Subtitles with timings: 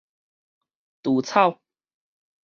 [1.03, 1.59] 除草